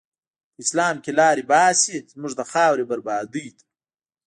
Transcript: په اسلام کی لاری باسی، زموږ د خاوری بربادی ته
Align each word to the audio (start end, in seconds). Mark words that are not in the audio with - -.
په 0.53 0.59
اسلام 0.65 0.95
کی 1.03 1.11
لاری 1.19 1.43
باسی، 1.51 1.95
زموږ 2.13 2.33
د 2.37 2.41
خاوری 2.51 2.85
بربادی 2.89 3.47
ته 3.57 3.63